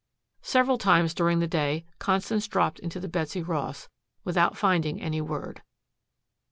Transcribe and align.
Several 0.41 0.79
times 0.79 1.13
during 1.13 1.37
the 1.41 1.47
day 1.47 1.85
Constance 1.99 2.47
dropped 2.47 2.79
into 2.79 2.99
the 2.99 3.07
Betsy 3.07 3.43
Ross, 3.43 3.87
without 4.23 4.57
finding 4.57 4.99
any 4.99 5.21
word. 5.21 5.61